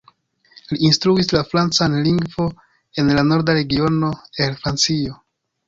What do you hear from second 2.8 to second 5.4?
en la norda regiono el Francio.